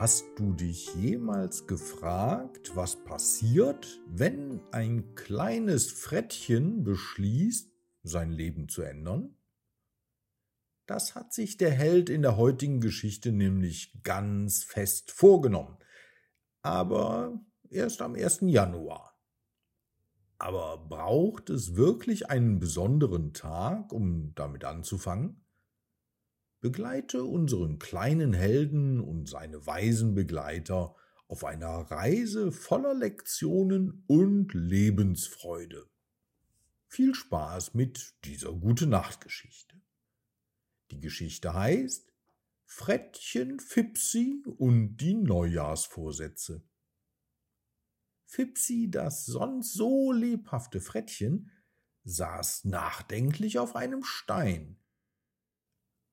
[0.00, 7.70] Hast du dich jemals gefragt, was passiert, wenn ein kleines Frettchen beschließt,
[8.02, 9.36] sein Leben zu ändern?
[10.86, 15.76] Das hat sich der Held in der heutigen Geschichte nämlich ganz fest vorgenommen.
[16.62, 18.38] Aber erst am 1.
[18.44, 19.20] Januar.
[20.38, 25.44] Aber braucht es wirklich einen besonderen Tag, um damit anzufangen?
[26.60, 30.94] Begleite unseren kleinen Helden und seine weisen Begleiter
[31.26, 35.88] auf einer Reise voller Lektionen und Lebensfreude.
[36.86, 39.80] Viel Spaß mit dieser gute Nachtgeschichte.
[40.90, 42.12] Die Geschichte heißt
[42.64, 46.62] Frettchen Fipsi und die Neujahrsvorsätze.
[48.26, 51.50] Fipsi, das sonst so lebhafte Frettchen,
[52.04, 54.78] saß nachdenklich auf einem Stein,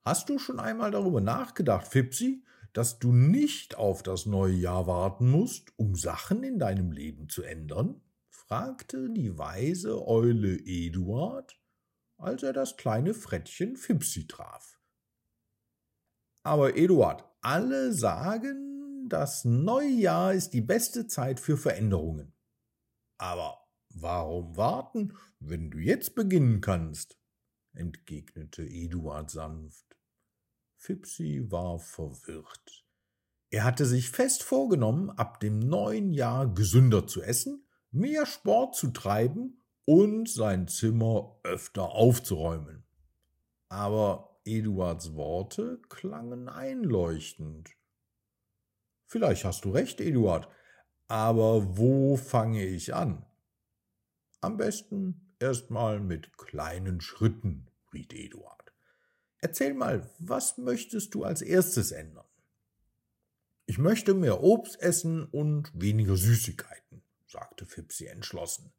[0.07, 2.41] Hast du schon einmal darüber nachgedacht, Fipsi,
[2.71, 7.43] dass du nicht auf das neue Jahr warten musst, um Sachen in deinem Leben zu
[7.43, 7.99] ändern?
[8.29, 11.59] fragte die weise Eule Eduard,
[12.15, 14.79] als er das kleine Frettchen Fipsi traf.
[16.41, 22.33] Aber Eduard, alle sagen, das neue Jahr ist die beste Zeit für Veränderungen.
[23.17, 27.19] Aber warum warten, wenn du jetzt beginnen kannst?
[27.73, 29.96] entgegnete Eduard sanft.
[30.77, 32.85] Fipsi war verwirrt.
[33.49, 38.91] Er hatte sich fest vorgenommen, ab dem neuen Jahr gesünder zu essen, mehr Sport zu
[38.91, 42.85] treiben und sein Zimmer öfter aufzuräumen.
[43.69, 47.69] Aber Eduards Worte klangen einleuchtend.
[49.05, 50.49] Vielleicht hast du recht, Eduard,
[51.07, 53.25] aber wo fange ich an?
[54.41, 58.66] Am besten erstmal mit kleinen Schritten, riet Eduard.
[59.39, 62.25] Erzähl mal, was möchtest du als erstes ändern?
[63.65, 68.71] Ich möchte mehr Obst essen und weniger Süßigkeiten, sagte Fipsi entschlossen.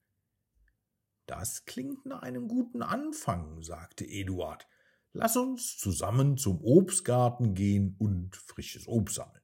[1.27, 4.67] Das klingt nach einem guten Anfang, sagte Eduard.
[5.13, 9.43] Lass uns zusammen zum Obstgarten gehen und frisches Obst sammeln.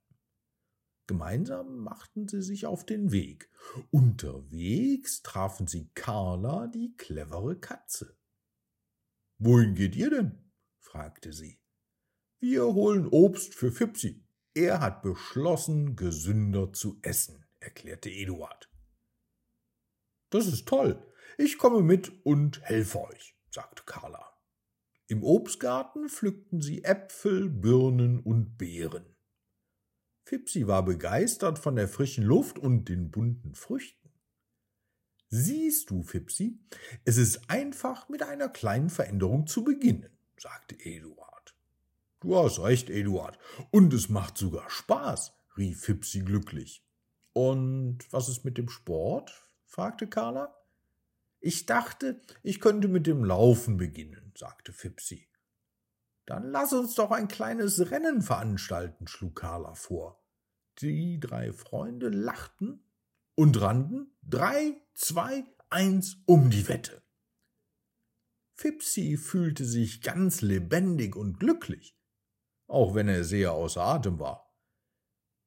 [1.06, 3.50] Gemeinsam machten sie sich auf den Weg.
[3.90, 8.16] Unterwegs trafen sie Carla, die clevere Katze.
[9.38, 10.43] Wohin geht ihr denn?
[10.84, 11.58] Fragte sie.
[12.40, 14.22] Wir holen Obst für Fipsi.
[14.52, 18.70] Er hat beschlossen, gesünder zu essen, erklärte Eduard.
[20.30, 21.02] Das ist toll.
[21.38, 24.38] Ich komme mit und helfe euch, sagte Carla.
[25.08, 29.16] Im Obstgarten pflückten sie Äpfel, Birnen und Beeren.
[30.24, 34.10] Fipsi war begeistert von der frischen Luft und den bunten Früchten.
[35.28, 36.60] Siehst du, Fipsi,
[37.04, 40.13] es ist einfach mit einer kleinen Veränderung zu beginnen
[40.44, 41.54] sagte Eduard.
[42.20, 43.38] Du hast recht, Eduard.
[43.70, 46.84] Und es macht sogar Spaß, rief Fipsi glücklich.
[47.32, 49.32] Und was ist mit dem Sport?
[49.64, 50.54] fragte Carla.
[51.40, 55.28] Ich dachte, ich könnte mit dem Laufen beginnen, sagte Fipsi.
[56.26, 60.22] Dann lass uns doch ein kleines Rennen veranstalten, schlug Carla vor.
[60.80, 62.82] Die drei Freunde lachten
[63.34, 67.03] und rannten drei, zwei, eins um die Wette.
[68.56, 71.98] Fipsi fühlte sich ganz lebendig und glücklich,
[72.68, 74.54] auch wenn er sehr außer Atem war.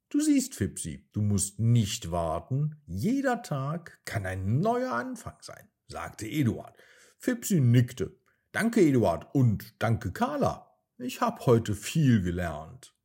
[0.10, 6.28] Du siehst, Fipsi, du musst nicht warten, jeder Tag kann ein neuer Anfang sein, sagte
[6.28, 6.78] Eduard.
[7.18, 8.20] Fipsi nickte.
[8.52, 10.78] Danke, Eduard, und danke, Carla.
[10.98, 12.96] Ich hab heute viel gelernt.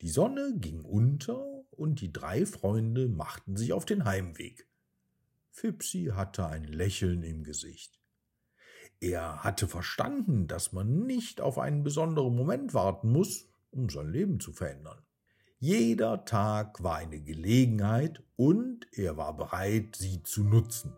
[0.00, 4.68] Die Sonne ging unter und die drei Freunde machten sich auf den Heimweg.
[5.50, 7.97] Fipsi hatte ein Lächeln im Gesicht.
[9.00, 14.40] Er hatte verstanden, dass man nicht auf einen besonderen Moment warten muss, um sein Leben
[14.40, 14.98] zu verändern.
[15.60, 20.92] Jeder Tag war eine Gelegenheit und er war bereit, sie zu nutzen.